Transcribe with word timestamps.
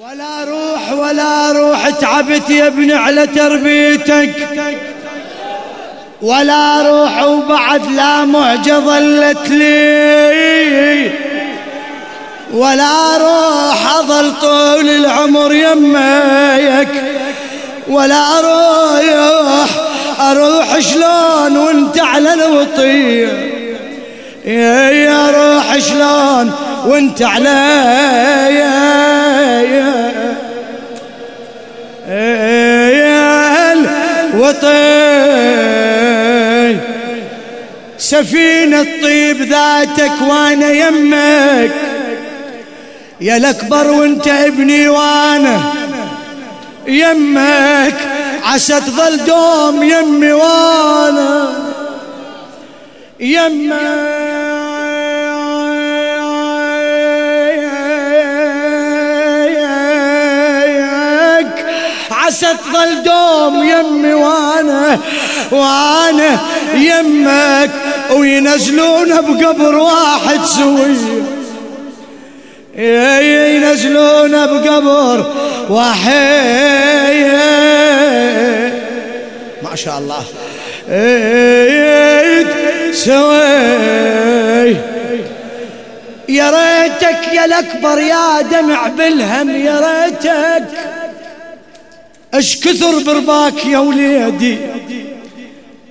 ولا 0.00 0.44
روح 0.44 0.92
ولا 0.92 1.52
روح 1.52 1.90
تعبت 1.90 2.50
يا 2.50 2.66
ابني 2.66 2.94
على 2.94 3.26
تربيتك. 3.26 4.48
ولا 6.22 6.82
روح 6.82 7.22
وبعد 7.22 7.86
لا 7.86 8.24
معجة 8.24 8.78
ظلت 8.78 9.48
لي. 9.48 11.10
ولا 12.52 13.16
روح 13.16 13.96
أظل 13.96 14.32
طول 14.40 14.88
العمر 14.88 15.54
يميك 15.54 16.88
ولا 17.88 18.40
روح 18.40 19.68
أروح 20.20 20.78
شلون 20.78 21.56
وانت 21.56 21.98
على 21.98 22.34
الوطية 22.34 23.52
شلون 25.80 26.52
وانت 26.86 27.22
على 27.22 27.72
الوطي 34.34 35.02
سفينة 37.98 38.86
طيب 39.02 39.42
ذاتك 39.42 40.12
وأنا 40.28 40.70
يمك. 40.70 41.70
يا 43.20 43.36
الأكبر 43.36 43.90
وانت 43.90 44.28
ابني 44.28 44.88
وأنا 44.88 45.60
يمك. 46.86 47.94
عسى 48.44 48.80
تظل 48.80 49.24
دوم 49.24 49.82
يمي 49.82 50.32
وأنا 50.32 51.52
يمك. 53.20 54.11
عسى 62.32 62.46
تظل 62.46 63.02
دوم 63.02 63.62
يمي 63.62 64.14
وأنا 64.14 64.98
وأنا 65.50 66.38
يمك 66.74 67.70
وينزلون 68.10 69.08
بقبر 69.08 69.74
واحد 69.74 70.44
سوي. 70.44 70.96
ينزلون 73.54 74.46
بقبر 74.46 75.26
واحد. 75.68 76.12
ما 79.62 79.76
شاء 79.76 79.98
الله. 79.98 80.24
سوي. 82.92 84.76
يا 86.28 86.50
ريتك 86.50 87.32
يا 87.32 87.44
الأكبر 87.44 87.98
يا 87.98 88.40
دمع 88.40 88.86
بالهم 88.88 89.50
يا 89.50 89.80
ريتك. 89.80 91.01
اش 92.34 92.60
كثر 92.60 92.98
برباك 92.98 93.66
يا 93.66 93.78
وليدي؟ 93.78 94.56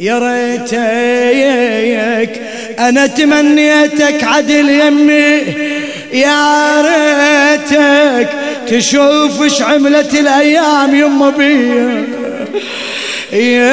يا 0.00 0.18
ريتك 0.18 0.76
أنا 2.78 3.06
تمنيتك 3.06 4.24
عدل 4.24 4.70
يمي 4.70 5.42
يا 6.12 6.82
ريتك 6.82 8.28
تشوف 8.68 9.42
اش 9.42 9.62
عملت 9.62 10.14
الأيام 10.14 10.94
يما 10.94 11.30
بيا 11.30 12.04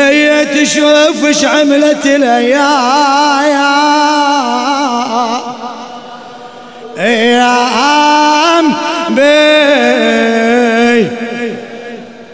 يا 0.09 0.43
تشوف 0.43 1.25
اش 1.25 1.45
عملت 1.45 2.05
الأيام. 2.05 2.59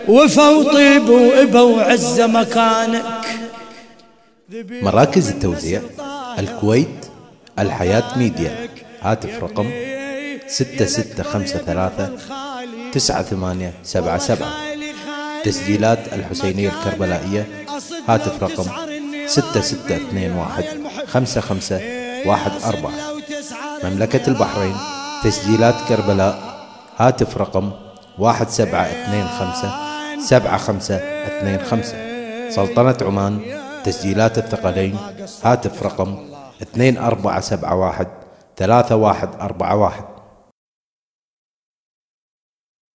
وفا 0.07 0.49
وطيب 0.49 1.09
وإبا 1.09 1.61
وعز 1.61 2.21
مكانك. 2.21 3.25
مراكز 4.71 5.29
التوزيع 5.29 5.81
الكويت 6.39 7.05
الحياة 7.59 8.17
ميديا. 8.17 8.69
هاتف 9.01 9.43
رقم 9.43 9.71
ستة 10.47 10.85
ستة 10.85 11.23
خمسة 11.23 11.57
ثلاثة 11.57 12.09
تسعة 12.91 13.23
ثمانية 13.23 13.73
سبعة 13.83 14.17
سبعة. 14.17 14.53
تسجيلات 15.43 16.13
الحسينية 16.13 16.69
الكربلائية 16.69 17.47
هاتف 18.07 18.43
رقم 18.43 18.65
ستة 19.27 19.61
ستة 19.61 19.95
اثنين 19.95 20.31
واحد 20.31 20.65
خمسة 21.07 21.41
خمسة 21.41 21.81
واحد 22.25 22.51
أربعة. 22.65 22.93
مملكة 23.83 24.27
البحرين 24.27 24.75
تسجيلات 25.23 25.75
كربلاء 25.89 26.55
هاتف 26.97 27.37
رقم 27.37 27.71
واحد 28.19 28.49
سبعة 30.19 30.57
خمسة 30.57 30.95
اثنين 30.95 31.59
خمسة. 31.59 31.95
سلطنة 32.49 32.97
عمان 33.01 33.39
تسجيلات 33.83 34.37
الثقلين 34.37 34.97
هاتف 35.43 35.83
رقم 35.83 36.17
2471 36.97 38.07
3141 38.57 40.14